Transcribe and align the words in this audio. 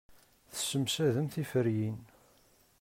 Tessemsadem 0.51 1.27
tiferyin. 1.33 1.97